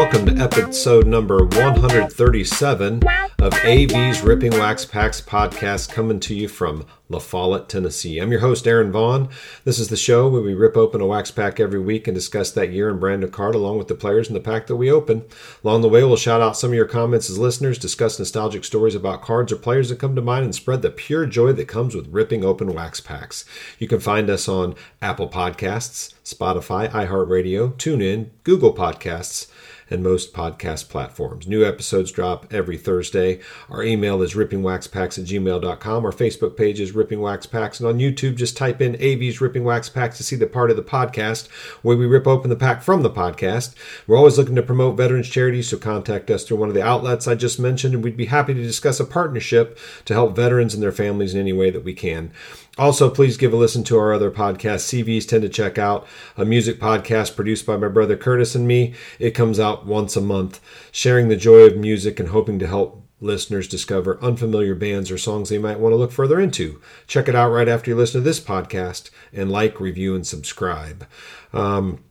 [0.00, 3.02] welcome to episode number 137
[3.38, 8.18] of AV's Ripping Wax Packs podcast, coming to you from La Follette, Tennessee.
[8.18, 9.28] I'm your host, Aaron Vaughn.
[9.64, 12.50] This is the show where we rip open a wax pack every week and discuss
[12.52, 14.90] that year and brand of card along with the players in the pack that we
[14.90, 15.26] open.
[15.62, 18.94] Along the way, we'll shout out some of your comments as listeners, discuss nostalgic stories
[18.94, 21.94] about cards or players that come to mind, and spread the pure joy that comes
[21.94, 23.44] with ripping open wax packs.
[23.78, 29.48] You can find us on Apple Podcasts, Spotify, iHeartRadio, TuneIn, Google Podcasts,
[29.90, 31.46] and most podcast platforms.
[31.46, 33.40] New episodes drop every Thursday.
[33.68, 36.04] Our email is rippingwaxpacks at gmail.com.
[36.04, 37.80] Our Facebook page is Ripping Wax Packs.
[37.80, 40.76] And on YouTube, just type in AV's Ripping Wax Packs to see the part of
[40.76, 41.48] the podcast
[41.82, 43.74] where we rip open the pack from the podcast.
[44.06, 47.26] We're always looking to promote veterans charities, so contact us through one of the outlets
[47.26, 50.82] I just mentioned, and we'd be happy to discuss a partnership to help veterans and
[50.82, 52.32] their families in any way that we can.
[52.80, 56.46] Also, please give a listen to our other podcast, CVs tend to check out a
[56.46, 58.94] music podcast produced by my brother Curtis and me.
[59.18, 63.04] It comes out once a month, sharing the joy of music and hoping to help
[63.20, 66.80] listeners discover unfamiliar bands or songs they might want to look further into.
[67.06, 71.06] Check it out right after you listen to this podcast and like, review, and subscribe.
[71.52, 72.02] Um,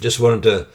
[0.00, 0.68] just wanted to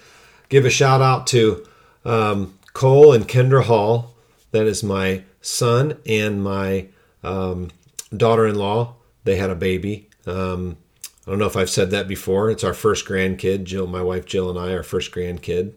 [0.49, 1.67] give a shout out to
[2.05, 4.13] um, Cole and Kendra Hall.
[4.51, 6.89] That is my son and my
[7.23, 7.71] um,
[8.15, 8.93] daughter in law.
[9.27, 10.09] They had a baby.
[10.25, 10.77] Um,
[11.25, 12.49] I don't know if I've said that before.
[12.49, 13.65] It's our first grandkid.
[13.65, 15.73] Jill, my wife Jill, and I, our first grandkid.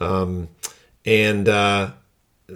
[0.00, 0.48] Um,
[1.06, 1.92] and uh,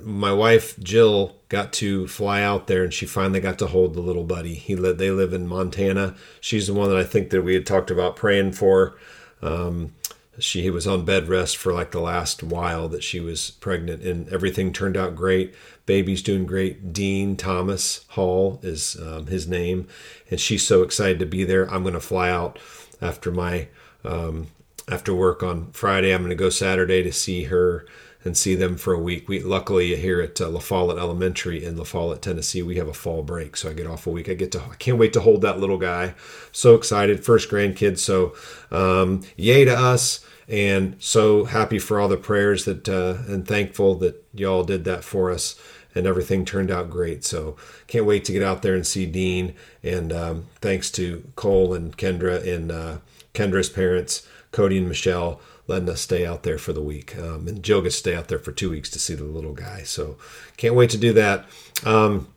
[0.03, 4.01] my wife Jill got to fly out there, and she finally got to hold the
[4.01, 4.55] little buddy.
[4.55, 6.17] He li- they live in Montana.
[6.41, 8.97] She's the one that I think that we had talked about praying for.
[9.43, 9.93] Um,
[10.41, 14.29] she was on bed rest for like the last while that she was pregnant and
[14.31, 15.55] everything turned out great
[15.87, 19.87] baby's doing great dean thomas hall is um, his name
[20.31, 22.59] and she's so excited to be there i'm going to fly out
[23.01, 23.69] after my
[24.05, 24.47] um,
[24.89, 27.87] after work on friday i'm going to go saturday to see her
[28.25, 29.29] and see them for a week.
[29.29, 32.95] We luckily here at uh, La Follette Elementary in La Follette, Tennessee, we have a
[32.95, 34.29] fall break, so I get off a week.
[34.29, 36.15] I get to I can't wait to hold that little guy.
[36.53, 37.99] So excited, first grandkid.
[37.99, 38.35] So
[38.71, 43.95] um, yay to us, and so happy for all the prayers that uh, and thankful
[43.97, 45.59] that y'all did that for us.
[45.95, 47.23] And everything turned out great.
[47.23, 49.55] So can't wait to get out there and see Dean.
[49.83, 52.99] And um, thanks to Cole and Kendra and uh,
[53.35, 57.19] Kendra's parents, Cody and Michelle letting us stay out there for the week.
[57.19, 59.53] Um, and Jill gets to stay out there for two weeks to see the little
[59.53, 59.83] guy.
[59.83, 60.17] So
[60.57, 61.45] can't wait to do that.
[61.85, 62.29] Um,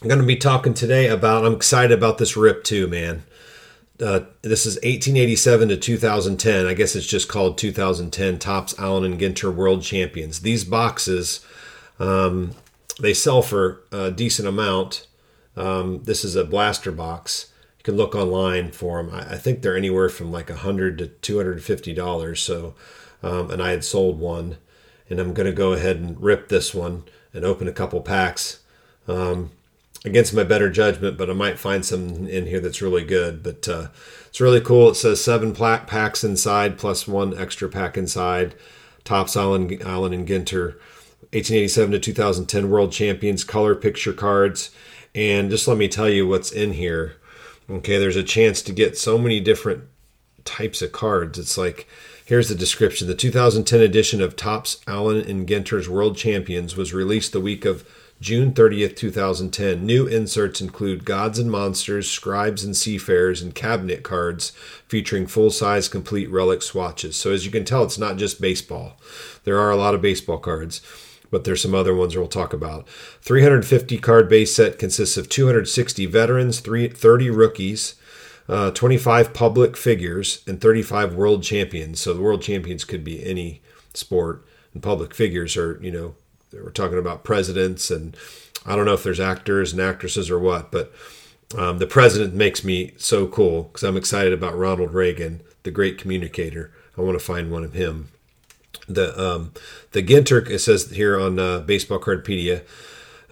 [0.00, 3.24] I'm going to be talking today about, I'm excited about this rip too, man.
[4.02, 6.66] Uh, this is 1887 to 2010.
[6.66, 10.40] I guess it's just called 2010 Topps Allen and Ginter World Champions.
[10.40, 11.44] These boxes,
[12.00, 12.52] um,
[13.00, 15.06] they sell for a decent amount.
[15.56, 17.52] Um, this is a blaster box
[17.82, 19.12] you can look online for them.
[19.12, 22.40] I, I think they're anywhere from like hundred to two hundred and fifty dollars.
[22.40, 22.76] So,
[23.24, 24.58] um, and I had sold one,
[25.10, 27.02] and I'm going to go ahead and rip this one
[27.34, 28.60] and open a couple packs
[29.08, 29.50] um,
[30.04, 31.16] against my better judgment.
[31.16, 33.42] But I might find some in here that's really good.
[33.42, 33.88] But uh,
[34.26, 34.90] it's really cool.
[34.90, 38.54] It says seven packs inside plus one extra pack inside.
[39.04, 40.74] Topps Allen, Allen and Ginter,
[41.32, 44.70] 1887 to 2010 World Champions color picture cards.
[45.14, 47.16] And just let me tell you what's in here.
[47.68, 49.84] Okay, there's a chance to get so many different
[50.44, 51.38] types of cards.
[51.38, 51.88] It's like
[52.24, 53.08] here's the description.
[53.08, 57.86] The 2010 edition of Topps Allen and Ginter's World Champions was released the week of
[58.22, 59.84] June 30th, 2010.
[59.84, 64.50] New inserts include Gods and Monsters, Scribes and Seafarers, and cabinet cards
[64.86, 67.16] featuring full size complete relic swatches.
[67.16, 68.96] So, as you can tell, it's not just baseball,
[69.42, 70.80] there are a lot of baseball cards
[71.32, 72.86] but there's some other ones we'll talk about.
[73.22, 77.94] 350 card base set consists of 260 veterans, 30 rookies,
[78.50, 82.00] uh, 25 public figures, and 35 world champions.
[82.00, 83.62] So the world champions could be any
[83.94, 84.44] sport,
[84.74, 86.14] and public figures are, you know,
[86.52, 88.16] we're talking about presidents, and
[88.66, 90.92] I don't know if there's actors and actresses or what, but
[91.56, 95.98] um, the president makes me so cool because I'm excited about Ronald Reagan, the great
[95.98, 96.72] communicator.
[96.96, 98.08] I want to find one of him
[98.88, 99.52] the um,
[99.92, 102.62] the Ginter it says here on uh, Baseball Cardpedia.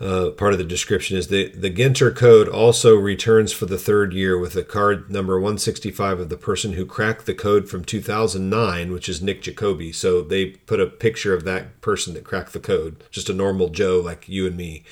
[0.01, 4.15] Uh, part of the description is the the Ginter code also returns for the third
[4.15, 8.93] year with a card number 165 of the person who cracked the code from 2009,
[8.93, 9.93] which is Nick Jacoby.
[9.93, 13.69] So they put a picture of that person that cracked the code, just a normal
[13.69, 14.85] Joe like you and me.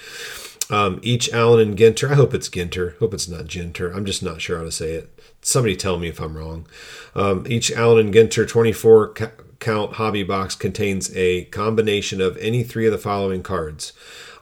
[0.71, 3.95] Um, each Allen and Ginter, I hope it's Ginter, hope it's not Ginter.
[3.97, 5.19] I'm just not sure how to say it.
[5.41, 6.67] Somebody tell me if I'm wrong.
[7.15, 12.63] Um, each Allen and Ginter 24 ca- count hobby box contains a combination of any
[12.63, 13.95] three of the following cards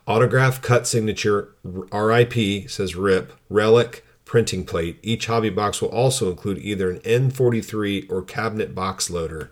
[0.06, 4.98] autograph cut signature RIP says RIP relic printing plate.
[5.02, 9.50] Each hobby box will also include either an N43 or cabinet box loader.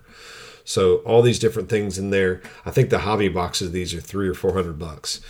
[0.65, 2.43] So all these different things in there.
[2.65, 5.21] I think the hobby boxes these are three or four hundred bucks.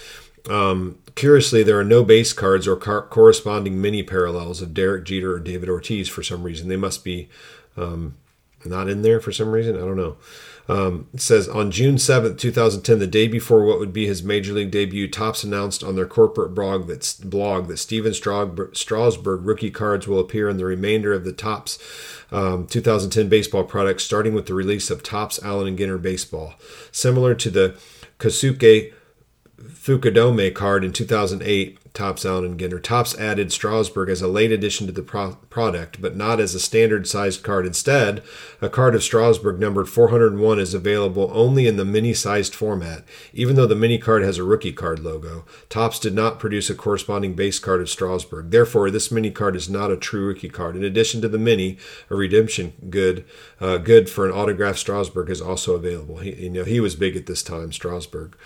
[0.48, 5.34] Um, curiously, there are no base cards or car- corresponding mini parallels of Derek Jeter
[5.34, 6.68] or David Ortiz for some reason.
[6.68, 7.28] They must be
[7.76, 8.14] um,
[8.64, 9.76] not in there for some reason.
[9.76, 10.16] I don't know.
[10.66, 14.70] Um, says on June 7th, 2010, the day before what would be his major league
[14.70, 20.18] debut, Topps announced on their corporate blog that, blog that Stephen Strasburg rookie cards will
[20.18, 21.78] appear in the remainder of the Topps
[22.32, 26.54] um, 2010 baseball products, starting with the release of Topps Allen and Ginter Baseball.
[26.90, 27.76] Similar to the
[28.18, 28.92] Kosuke
[29.60, 32.82] Fukudome card in 2008, Topps Allen and Ginter.
[32.82, 36.58] Topps added Strasburg as a late addition to the pro- product, but not as a
[36.58, 37.64] standard sized card.
[37.64, 38.20] Instead,
[38.60, 43.54] a card of Strasburg numbered 401 is available only in the mini sized format, even
[43.54, 45.44] though the mini card has a rookie card logo.
[45.68, 48.50] Topps did not produce a corresponding base card of Strasburg.
[48.50, 50.74] Therefore, this mini card is not a true rookie card.
[50.74, 51.78] In addition to the mini,
[52.10, 53.24] a redemption good
[53.60, 56.16] uh, good for an autographed Strasburg is also available.
[56.16, 58.36] He, you know, he was big at this time, Strasburg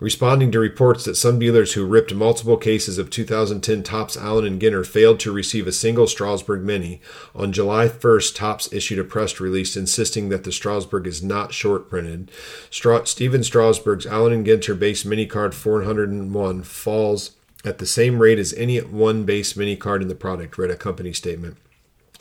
[0.00, 4.60] responding to reports that some dealers who ripped multiple cases of 2010 Topps Allen and
[4.60, 7.00] Ginter failed to receive a single Strasburg Mini.
[7.34, 11.88] On July 1st, Topps issued a press release insisting that the Strasburg is not short
[11.88, 12.30] printed.
[12.70, 17.32] Stra- Stephen Strasburg's Allen and Ginter base mini card 401 falls
[17.64, 20.76] at the same rate as any one base mini card in the product, read a
[20.76, 21.56] company statement.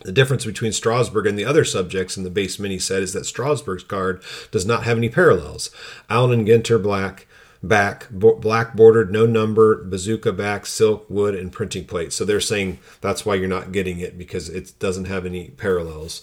[0.03, 3.25] The difference between Strasburg and the other subjects in the base mini set is that
[3.25, 4.21] Strasburg's card
[4.51, 5.69] does not have any parallels.
[6.09, 7.27] Allen and Ginter black
[7.63, 12.11] back, bo- black bordered, no number, bazooka back, silk, wood, and printing plate.
[12.11, 16.21] So they're saying that's why you're not getting it because it doesn't have any parallels.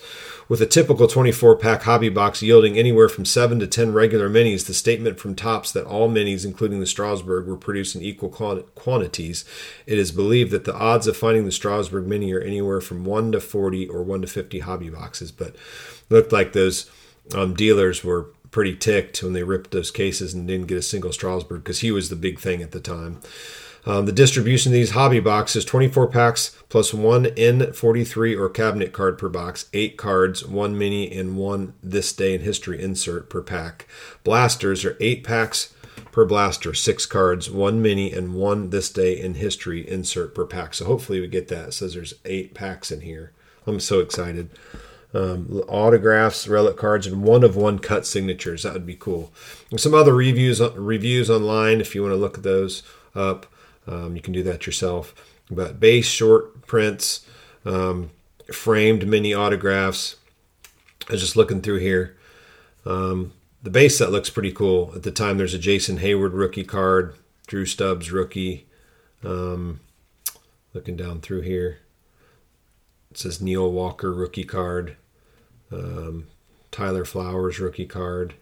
[0.48, 4.66] With a typical 24 pack hobby box yielding anywhere from 7 to 10 regular minis,
[4.66, 9.44] the statement from Topps that all minis, including the Strasburg, were produced in equal quantities,
[9.86, 13.32] it is believed that the odds of finding the Strasburg mini are anywhere from 1
[13.32, 15.32] to 40 or 1 to 50 hobby boxes.
[15.32, 15.56] But
[16.10, 16.90] looked like those
[17.34, 21.12] um, dealers were pretty ticked when they ripped those cases and didn't get a single
[21.12, 23.20] Strasburg because he was the big thing at the time.
[23.86, 29.18] Um, the distribution of these hobby boxes 24 packs plus one N43 or cabinet card
[29.18, 33.86] per box, eight cards, one mini, and one This Day in History insert per pack.
[34.22, 35.72] Blasters are eight packs
[36.12, 40.74] per blaster, six cards, one mini, and one This Day in History insert per pack.
[40.74, 41.68] So hopefully we get that.
[41.68, 43.32] It says there's eight packs in here.
[43.66, 44.50] I'm so excited
[45.12, 48.62] um, autographs, relic cards, and one of one cut signatures.
[48.62, 49.32] That would be cool.
[49.70, 52.82] And some other reviews reviews online if you want to look at those
[53.14, 53.46] up.
[53.86, 55.14] Um, you can do that yourself.
[55.50, 57.26] But base short prints,
[57.64, 58.10] um,
[58.52, 60.16] framed mini autographs.
[61.08, 62.16] I was just looking through here.
[62.86, 63.32] Um,
[63.62, 64.92] the base set looks pretty cool.
[64.94, 67.14] At the time, there's a Jason Heyward rookie card,
[67.46, 68.66] Drew Stubbs rookie.
[69.24, 69.80] Um,
[70.72, 71.80] looking down through here.
[73.10, 74.96] It says Neil Walker rookie card.
[75.72, 76.26] Um,
[76.70, 78.34] Tyler Flowers rookie card.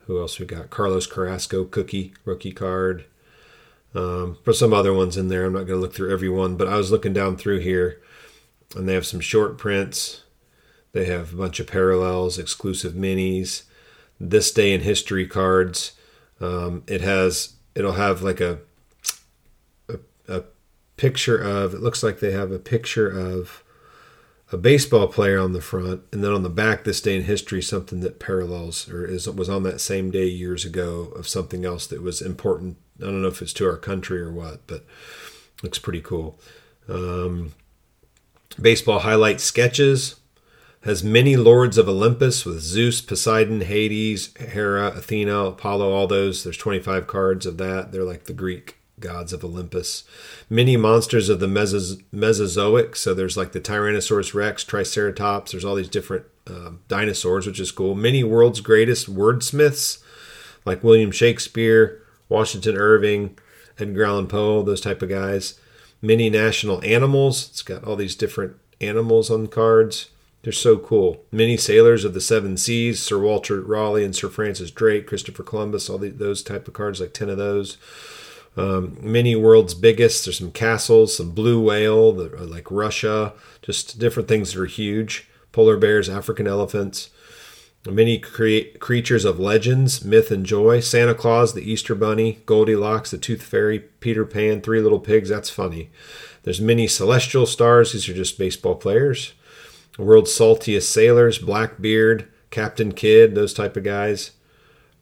[0.00, 0.70] Who else we got?
[0.70, 3.04] Carlos Carrasco cookie rookie card.
[3.94, 6.56] Um, for some other ones in there, I'm not going to look through every one,
[6.56, 8.00] but I was looking down through here,
[8.76, 10.24] and they have some short prints.
[10.92, 13.64] They have a bunch of parallels, exclusive minis,
[14.18, 15.92] this day in history cards.
[16.40, 18.58] Um, it has it'll have like a,
[19.88, 20.44] a a
[20.96, 21.74] picture of.
[21.74, 23.62] It looks like they have a picture of
[24.50, 27.60] a baseball player on the front, and then on the back, this day in history,
[27.60, 31.86] something that parallels or is was on that same day years ago of something else
[31.86, 32.78] that was important.
[33.00, 34.84] I don't know if it's to our country or what, but
[35.62, 36.38] looks pretty cool.
[36.88, 37.52] Um,
[38.60, 40.16] baseball highlight sketches
[40.82, 46.44] has many lords of Olympus with Zeus, Poseidon, Hades, Hera, Athena, Apollo, all those.
[46.44, 47.92] There's 25 cards of that.
[47.92, 50.04] They're like the Greek gods of Olympus.
[50.48, 51.48] Many monsters of the
[52.12, 52.96] Mesozoic.
[52.96, 55.52] So there's like the Tyrannosaurus Rex, Triceratops.
[55.52, 57.94] There's all these different uh, dinosaurs, which is cool.
[57.94, 60.02] Many world's greatest wordsmiths,
[60.64, 63.38] like William Shakespeare, Washington Irving,
[63.78, 65.58] Edgar Allan Poe, those type of guys.
[66.00, 67.48] Many national animals.
[67.48, 70.10] It's got all these different animals on cards.
[70.42, 71.24] They're so cool.
[71.32, 75.90] Many sailors of the seven seas, Sir Walter Raleigh and Sir Francis Drake, Christopher Columbus,
[75.90, 77.76] all the, those type of cards, like 10 of those.
[78.58, 80.24] Um, many world's biggest.
[80.24, 85.28] There's some castles, some blue whale, like Russia, just different things that are huge.
[85.52, 87.10] Polar bears, African elephants,
[87.86, 90.80] many cre- creatures of legends, myth, and joy.
[90.80, 95.28] Santa Claus, the Easter Bunny, Goldilocks, the Tooth Fairy, Peter Pan, Three Little Pigs.
[95.28, 95.90] That's funny.
[96.42, 97.92] There's many celestial stars.
[97.92, 99.32] These are just baseball players.
[99.98, 104.32] World's saltiest sailors, Blackbeard, Captain Kidd, those type of guys.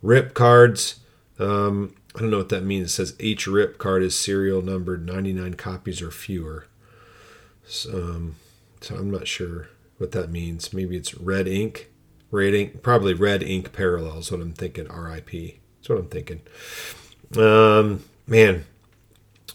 [0.02, 1.00] Rip cards.
[1.38, 2.88] Um, I don't know what that means.
[2.88, 6.66] It says each RIP card is serial numbered 99 copies or fewer.
[7.66, 8.36] So, um,
[8.80, 9.68] so I'm not sure
[9.98, 10.72] what that means.
[10.72, 11.90] Maybe it's red ink
[12.30, 14.30] Red ink, probably red ink parallels.
[14.30, 14.88] What I'm thinking.
[14.88, 15.60] R.I.P.
[15.78, 16.40] That's what I'm thinking.
[17.36, 18.64] Um, man,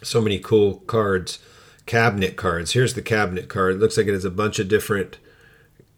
[0.02, 1.38] so many cool cards.
[1.84, 2.72] Cabinet cards.
[2.72, 3.74] Here's the cabinet card.
[3.74, 5.18] It looks like it has a bunch of different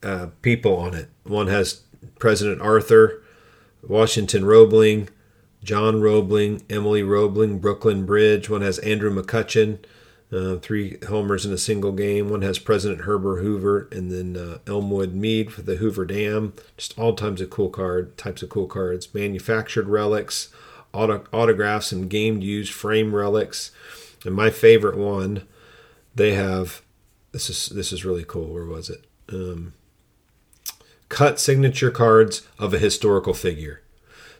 [0.02, 1.10] uh, people on it.
[1.22, 1.82] One has
[2.18, 3.22] President Arthur,
[3.82, 5.08] Washington Roebling,
[5.64, 8.50] John Roebling, Emily Roebling, Brooklyn Bridge.
[8.50, 9.78] One has Andrew McCutchen,
[10.30, 12.28] uh, three homers in a single game.
[12.28, 16.52] One has President Herbert Hoover, and then uh, Elwood Mead for the Hoover Dam.
[16.76, 19.12] Just all types of cool card, types of cool cards.
[19.14, 20.50] Manufactured relics,
[20.92, 23.70] auto, autographs, and game used frame relics.
[24.24, 25.46] And my favorite one,
[26.14, 26.82] they have.
[27.32, 28.52] This is this is really cool.
[28.52, 29.04] Where was it?
[29.32, 29.72] Um,
[31.08, 33.80] cut signature cards of a historical figure.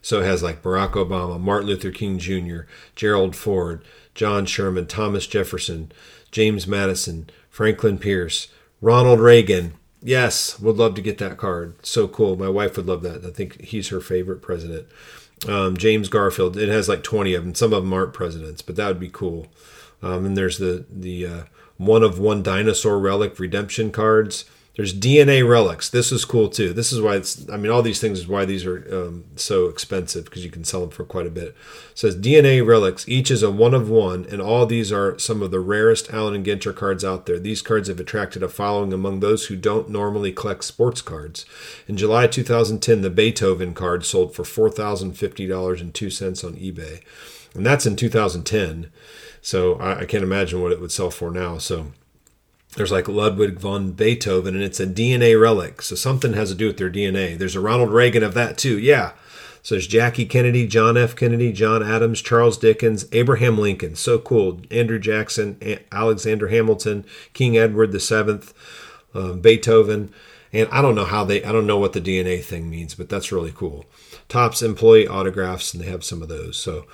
[0.04, 3.82] So it has like Barack Obama, Martin Luther King Jr., Gerald Ford,
[4.14, 5.90] John Sherman, Thomas Jefferson,
[6.30, 8.48] James Madison, Franklin Pierce,
[8.82, 9.72] Ronald Reagan.
[10.02, 11.86] Yes, would love to get that card.
[11.86, 12.36] So cool.
[12.36, 13.24] My wife would love that.
[13.24, 14.88] I think he's her favorite president.
[15.48, 16.58] Um, James Garfield.
[16.58, 17.54] It has like 20 of them.
[17.54, 19.46] Some of them aren't presidents, but that would be cool.
[20.02, 21.42] Um, and there's the the uh,
[21.78, 24.44] one of one dinosaur relic redemption cards.
[24.76, 25.88] There's DNA relics.
[25.88, 26.72] This is cool too.
[26.72, 27.48] This is why it's.
[27.48, 30.64] I mean, all these things is why these are um, so expensive because you can
[30.64, 31.48] sell them for quite a bit.
[31.48, 31.54] It
[31.94, 33.08] says DNA relics.
[33.08, 36.34] Each is a one of one, and all these are some of the rarest Allen
[36.34, 37.38] and Ginter cards out there.
[37.38, 41.46] These cards have attracted a following among those who don't normally collect sports cards.
[41.86, 46.42] In July 2010, the Beethoven card sold for four thousand fifty dollars and two cents
[46.42, 47.00] on eBay,
[47.54, 48.90] and that's in 2010.
[49.40, 51.58] So I, I can't imagine what it would sell for now.
[51.58, 51.92] So
[52.76, 55.82] there's like Ludwig von Beethoven, and it's a DNA relic.
[55.82, 57.38] So something has to do with their DNA.
[57.38, 58.78] There's a Ronald Reagan of that too.
[58.78, 59.12] Yeah.
[59.62, 61.16] So there's Jackie Kennedy, John F.
[61.16, 63.96] Kennedy, John Adams, Charles Dickens, Abraham Lincoln.
[63.96, 64.60] So cool.
[64.70, 65.58] Andrew Jackson,
[65.90, 68.40] Alexander Hamilton, King Edward VII,
[69.14, 70.12] um, Beethoven.
[70.52, 73.08] And I don't know how they, I don't know what the DNA thing means, but
[73.08, 73.86] that's really cool.
[74.28, 76.58] Topps employee autographs, and they have some of those.
[76.58, 76.84] So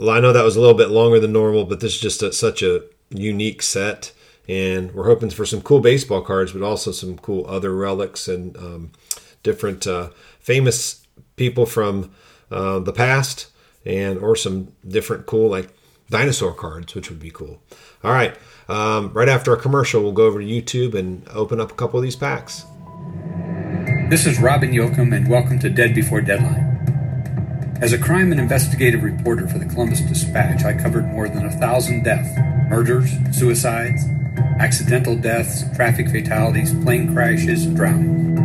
[0.00, 2.32] I know that was a little bit longer than normal, but this is just a,
[2.32, 4.12] such a unique set
[4.48, 8.56] and we're hoping for some cool baseball cards, but also some cool other relics and
[8.56, 8.92] um,
[9.42, 11.06] different uh, famous
[11.36, 12.10] people from
[12.50, 13.46] uh, the past,
[13.84, 15.68] and or some different cool like
[16.10, 17.62] dinosaur cards, which would be cool.
[18.02, 18.36] All right,
[18.68, 21.98] um, right after our commercial, we'll go over to YouTube and open up a couple
[21.98, 22.64] of these packs.
[24.08, 27.78] This is Robin Yocum, and welcome to Dead Before Deadline.
[27.80, 31.50] As a crime and investigative reporter for the Columbus Dispatch, I covered more than a
[31.52, 32.28] thousand deaths,
[32.68, 34.04] murders, suicides,
[34.58, 38.40] accidental deaths, traffic fatalities, plane crashes, and drownings.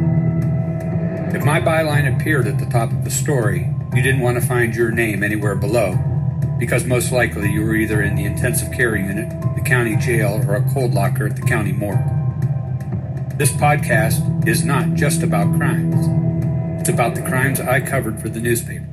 [1.36, 4.75] If my byline appeared at the top of the story, you didn't want to find
[4.75, 5.98] your name anywhere below,
[6.60, 10.56] because most likely you were either in the intensive care unit, the county jail, or
[10.56, 12.00] a cold locker at the county morgue.
[13.38, 16.08] This podcast is not just about crimes.
[16.80, 18.88] It's about the crimes I covered for the newspaper.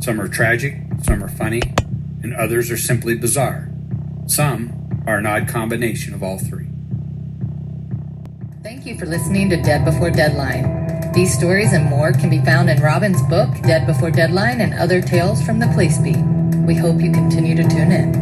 [0.00, 1.60] Some are tragic, some are funny,
[2.22, 3.68] and others are simply bizarre.
[4.26, 6.68] Some are an odd combination of all three.
[8.62, 11.12] Thank you for listening to Dead Before Deadline.
[11.12, 15.00] These stories and more can be found in Robin's book, Dead Before Deadline, and other
[15.00, 16.16] tales from the police beat.
[16.66, 18.14] We hope you continue to tune in.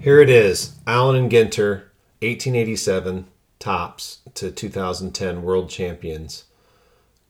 [0.00, 1.84] Here it is Allen and Ginter,
[2.20, 3.26] 1887
[3.58, 6.44] Topps to 2010 world champions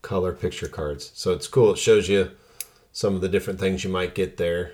[0.01, 1.11] color picture cards.
[1.13, 1.73] So it's cool.
[1.73, 2.31] It shows you
[2.91, 4.73] some of the different things you might get there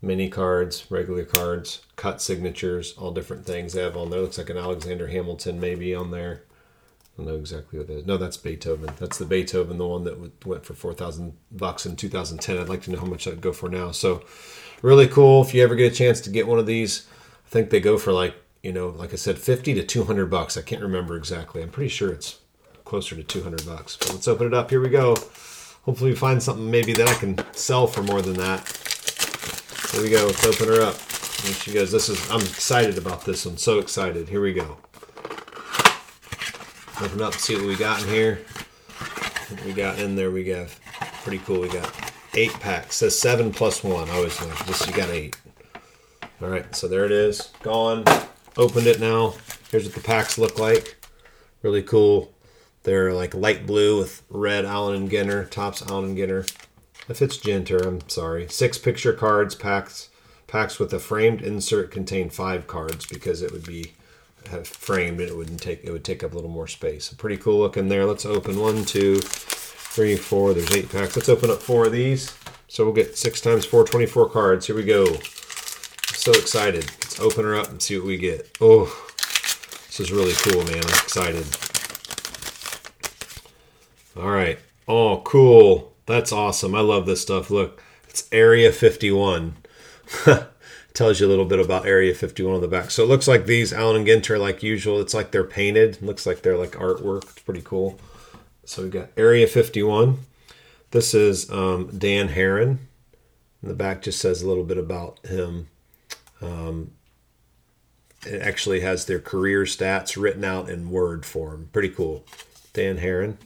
[0.00, 4.20] mini cards, regular cards, cut signatures, all different things they have on there.
[4.20, 6.42] Looks like an Alexander Hamilton maybe on there.
[7.18, 8.06] I don't know exactly what that is.
[8.06, 8.94] No, that's Beethoven.
[8.98, 12.58] That's the Beethoven, the one that went for four thousand bucks in 2010.
[12.58, 13.90] I'd like to know how much that'd go for now.
[13.90, 14.24] So,
[14.82, 15.42] really cool.
[15.42, 17.08] If you ever get a chance to get one of these,
[17.46, 20.56] I think they go for like you know, like I said, 50 to 200 bucks.
[20.56, 21.62] I can't remember exactly.
[21.62, 22.38] I'm pretty sure it's
[22.84, 23.96] closer to 200 bucks.
[23.96, 24.70] But let's open it up.
[24.70, 25.16] Here we go.
[25.84, 28.66] Hopefully, we find something maybe that I can sell for more than that.
[29.92, 30.26] Here we go.
[30.26, 30.94] Let's open her up.
[30.94, 32.30] And she goes, "This is.
[32.30, 33.46] I'm excited about this.
[33.46, 34.28] I'm so excited.
[34.28, 34.76] Here we go.
[37.00, 37.34] Open up.
[37.34, 38.40] See what we got in here.
[39.48, 40.30] What we got in there.
[40.30, 40.68] We got
[41.22, 41.60] pretty cool.
[41.60, 41.90] We got
[42.34, 42.96] eight packs.
[42.96, 44.10] says seven plus one.
[44.10, 44.86] I always know this.
[44.86, 45.36] You got eight.
[46.42, 46.74] All right.
[46.74, 47.50] So there it is.
[47.62, 48.04] Gone.
[48.56, 49.34] Opened it now.
[49.70, 50.96] Here's what the packs look like.
[51.62, 52.32] Really cool.
[52.82, 56.50] They're like light blue with red Allen and Ginter, Topps Allen and Ginter.
[57.08, 58.48] If it's Ginter, I'm sorry.
[58.48, 60.10] Six picture cards, packs
[60.46, 63.92] packs with a framed insert contain five cards because it would be
[64.64, 67.12] framed and it wouldn't take it would take up a little more space.
[67.12, 68.06] Pretty cool looking there.
[68.06, 70.54] Let's open one, two, three, four.
[70.54, 71.16] There's eight packs.
[71.16, 72.34] Let's open up four of these.
[72.66, 74.66] So we'll get six times four, 24 cards.
[74.66, 75.06] Here we go.
[75.06, 76.84] I'm so excited.
[76.84, 78.56] Let's open her up and see what we get.
[78.60, 78.84] Oh,
[79.86, 80.82] this is really cool, man.
[80.82, 81.46] I'm excited.
[84.16, 84.58] All right.
[84.86, 85.87] Oh, cool.
[86.08, 86.74] That's awesome.
[86.74, 87.50] I love this stuff.
[87.50, 89.56] Look, it's Area 51.
[90.94, 92.90] Tells you a little bit about Area 51 on the back.
[92.90, 95.96] So it looks like these Allen and Ginter, like usual, it's like they're painted.
[95.96, 97.24] It looks like they're like artwork.
[97.24, 98.00] It's pretty cool.
[98.64, 100.20] So we've got Area 51.
[100.92, 102.78] This is um, Dan Haren.
[103.60, 105.68] And the back just says a little bit about him.
[106.40, 106.92] Um,
[108.26, 111.68] it actually has their career stats written out in word form.
[111.70, 112.24] Pretty cool.
[112.72, 113.36] Dan Haren.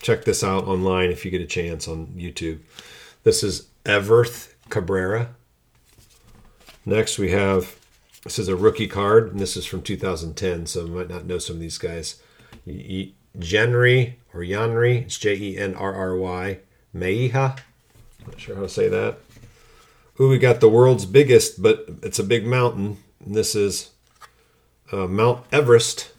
[0.00, 2.60] Check this out online if you get a chance on YouTube.
[3.22, 5.34] This is Everth Cabrera.
[6.86, 7.76] Next, we have
[8.24, 11.38] this is a rookie card, and this is from 2010, so you might not know
[11.38, 12.20] some of these guys.
[12.66, 16.58] Genry or Yanry, it's J E N R R Y,
[16.94, 17.58] Meiha.
[18.26, 19.18] Not sure how to say that.
[20.20, 22.98] Ooh, we got the world's biggest, but it's a big mountain.
[23.24, 23.90] And this is
[24.92, 26.12] uh, Mount Everest.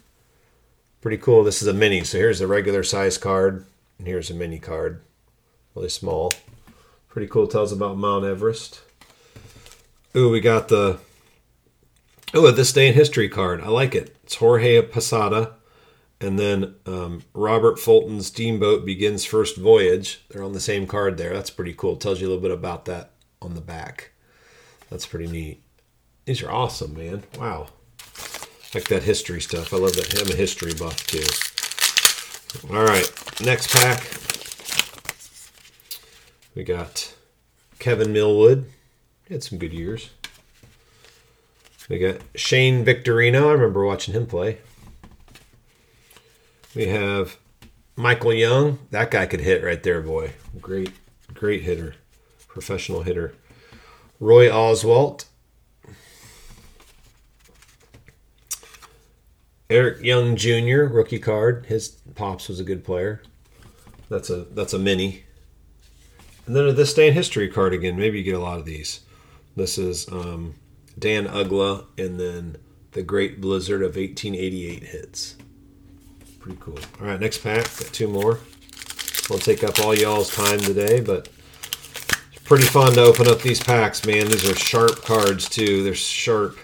[1.00, 1.44] Pretty cool.
[1.44, 2.02] This is a mini.
[2.02, 3.64] So here's a regular size card,
[3.98, 5.02] and here's a mini card.
[5.74, 6.32] Really small.
[7.08, 7.46] Pretty cool.
[7.46, 8.82] Tells about Mount Everest.
[10.16, 10.98] Ooh, we got the
[12.34, 13.60] oh, this day in history card.
[13.60, 14.16] I like it.
[14.24, 15.54] It's Jorge Posada,
[16.20, 20.24] and then um, Robert Fulton's steamboat begins first voyage.
[20.28, 21.32] They're on the same card there.
[21.32, 21.96] That's pretty cool.
[21.96, 24.12] Tells you a little bit about that on the back.
[24.90, 25.62] That's pretty neat.
[26.24, 27.24] These are awesome, man.
[27.38, 27.68] Wow.
[27.98, 29.72] I Like that history stuff.
[29.72, 30.20] I love that.
[30.20, 31.24] I'm a history buff too.
[32.70, 33.10] All right,
[33.44, 34.02] next pack.
[36.54, 37.14] We got
[37.78, 38.66] Kevin Millwood.
[39.26, 40.10] He had some good years.
[41.88, 43.48] We got Shane Victorino.
[43.48, 44.58] I remember watching him play.
[46.74, 47.36] We have
[47.96, 48.78] Michael Young.
[48.90, 50.32] That guy could hit right there, boy.
[50.60, 50.92] Great,
[51.34, 51.94] great hitter
[52.52, 53.34] professional hitter.
[54.20, 55.24] Roy Oswalt.
[59.70, 60.84] Eric Young Jr.
[60.84, 61.66] rookie card.
[61.66, 63.22] His pops was a good player.
[64.12, 65.24] That's a that's a mini.
[66.46, 67.96] And then this day in history card again.
[67.96, 69.00] Maybe you get a lot of these.
[69.56, 70.54] This is um,
[70.98, 72.56] Dan Uggla, and then
[72.90, 75.36] the Great Blizzard of 1888 hits.
[76.40, 76.78] Pretty cool.
[77.00, 77.64] All right, next pack.
[77.78, 78.40] Got two more.
[79.30, 81.30] Won't take up all y'all's time today, but
[82.44, 84.26] pretty fun to open up these packs, man.
[84.26, 85.82] These are sharp cards too.
[85.82, 86.58] They're sharp.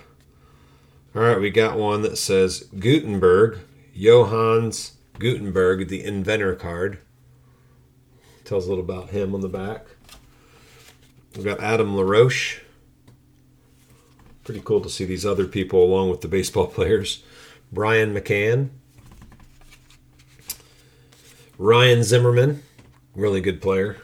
[1.14, 3.60] All right, we got one that says Gutenberg,
[3.96, 6.98] Johannes Gutenberg, the inventor card.
[8.48, 9.84] Tells a little about him on the back.
[11.36, 12.60] We've got Adam LaRoche.
[14.42, 17.22] Pretty cool to see these other people along with the baseball players.
[17.70, 18.70] Brian McCann.
[21.58, 22.62] Ryan Zimmerman,
[23.14, 23.98] really good player.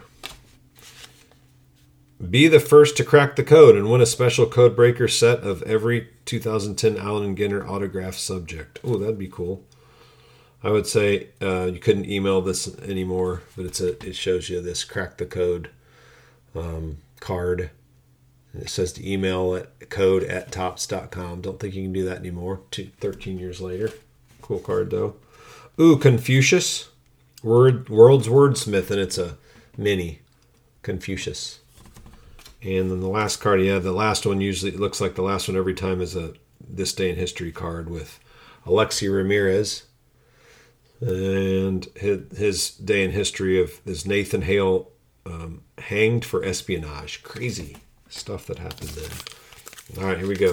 [2.28, 5.62] Be the first to crack the code and win a special code breaker set of
[5.62, 8.78] every 2010 Allen and Ginter autograph subject.
[8.84, 9.64] Oh, that'd be cool.
[10.64, 14.62] I would say uh, you couldn't email this anymore, but it's a it shows you
[14.62, 15.68] this crack the code
[16.54, 17.70] um, card.
[18.54, 21.42] And it says to email at code at topps.com.
[21.42, 22.60] Don't think you can do that anymore.
[22.70, 23.90] Two, 13 years later.
[24.40, 25.16] Cool card though.
[25.78, 26.88] Ooh, Confucius.
[27.42, 29.36] Word World's Wordsmith, and it's a
[29.76, 30.20] mini
[30.82, 31.60] Confucius.
[32.62, 35.58] And then the last card, yeah, the last one usually looks like the last one
[35.58, 36.32] every time is a
[36.66, 38.18] this day in history card with
[38.64, 39.82] Alexei Ramirez
[41.06, 44.90] and his, day in history of is Nathan Hale
[45.26, 47.22] um, hanged for espionage.
[47.22, 47.76] Crazy
[48.08, 49.10] stuff that happened then.
[49.98, 50.52] All right, here we go.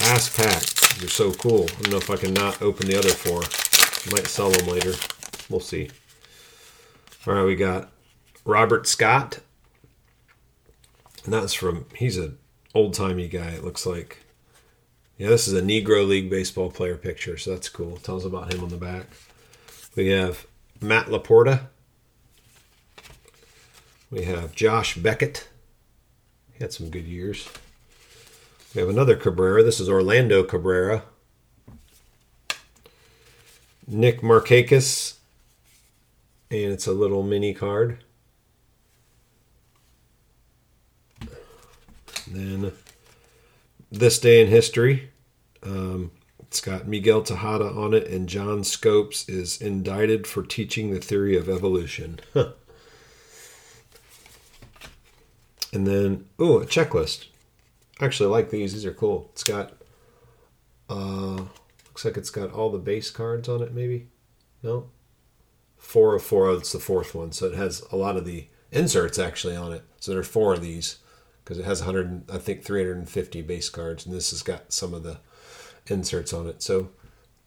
[0.00, 0.62] Last pack.
[0.98, 1.64] They're so cool.
[1.64, 3.40] I don't know if I can not open the other four.
[4.12, 4.94] Might sell them later.
[5.50, 5.90] We'll see.
[7.26, 7.90] All right, we got
[8.44, 9.40] Robert Scott,
[11.24, 12.38] and that's from he's an
[12.74, 13.50] old timey guy.
[13.50, 14.18] It looks like.
[15.18, 17.98] Yeah, this is a Negro League baseball player picture, so that's cool.
[17.98, 19.06] Tells about him on the back.
[19.94, 20.46] We have
[20.80, 21.66] Matt Laporta.
[24.10, 25.48] We have Josh Beckett.
[26.52, 27.48] He had some good years.
[28.74, 29.62] We have another Cabrera.
[29.62, 31.02] This is Orlando Cabrera.
[33.86, 35.16] Nick Markakis.
[36.50, 38.02] And it's a little mini card.
[42.26, 42.72] Then
[43.90, 45.10] this day in history.
[45.62, 46.12] Um,
[46.52, 51.34] it's got Miguel Tejada on it, and John Scopes is indicted for teaching the theory
[51.34, 52.20] of evolution.
[52.34, 52.52] and
[55.72, 57.28] then, oh, a checklist.
[57.98, 58.74] I actually like these.
[58.74, 59.30] These are cool.
[59.32, 59.72] It's got,
[60.90, 61.44] uh,
[61.86, 64.08] looks like it's got all the base cards on it, maybe?
[64.62, 64.90] No?
[65.78, 66.52] Four of four.
[66.52, 67.32] It's the fourth one.
[67.32, 69.84] So it has a lot of the inserts actually on it.
[70.00, 70.98] So there are four of these
[71.42, 75.02] because it has 100, I think 350 base cards, and this has got some of
[75.02, 75.20] the
[75.88, 76.62] inserts on it.
[76.62, 76.90] So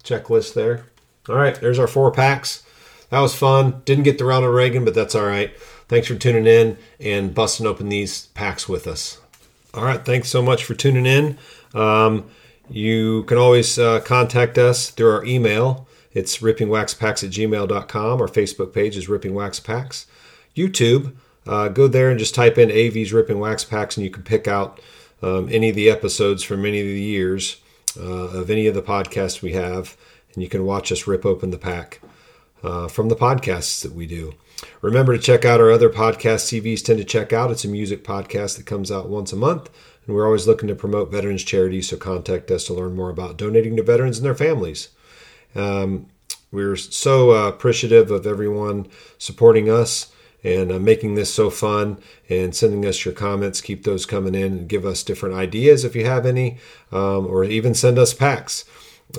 [0.03, 0.85] checklist there.
[1.27, 2.63] All right, there's our four packs.
[3.09, 3.81] that was fun.
[3.85, 5.55] Didn't get the Ronald Reagan, but that's all right.
[5.87, 9.19] Thanks for tuning in and busting open these packs with us.
[9.73, 11.37] All right, thanks so much for tuning in.
[11.73, 12.29] Um,
[12.69, 15.87] you can always uh, contact us through our email.
[16.13, 18.21] It's rippingwaxpacks at gmail.com.
[18.21, 20.07] Our Facebook page is Ripping Wax Packs.
[20.55, 21.13] YouTube,
[21.45, 24.47] uh, go there and just type in AV's Ripping Wax Packs, and you can pick
[24.47, 24.79] out
[25.21, 27.57] um, any of the episodes from any of the years
[27.97, 29.97] uh, of any of the podcasts we have,
[30.33, 32.01] and you can watch us rip open the pack
[32.63, 34.33] uh, from the podcasts that we do.
[34.81, 37.51] Remember to check out our other podcasts CVs tend to check out.
[37.51, 39.69] It's a music podcast that comes out once a month,
[40.05, 43.37] and we're always looking to promote veterans charities, so contact us to learn more about
[43.37, 44.89] donating to veterans and their families.
[45.55, 46.07] Um,
[46.51, 50.11] we're so uh, appreciative of everyone supporting us
[50.45, 51.97] and uh, making this so fun
[52.29, 53.61] and sending us your comments.
[53.61, 56.57] Keep those coming in and give us different ideas if you have any,
[56.91, 58.63] um, or even send us packs.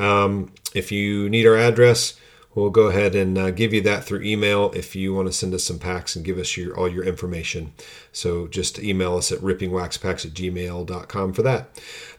[0.01, 2.15] Um, if you need our address,
[2.55, 5.53] we'll go ahead and uh, give you that through email if you want to send
[5.53, 7.73] us some packs and give us your all your information.
[8.13, 11.69] So just email us at rippingwaxpacks at gmail.com for that.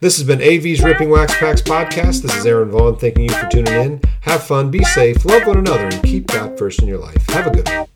[0.02, 2.24] This has been AV's Ripping Wax Packs podcast.
[2.24, 4.02] This is Aaron Vaughn thanking you for tuning in.
[4.22, 7.26] Have fun, be safe, love one another, and keep God first in your life.
[7.30, 7.87] Have a good one.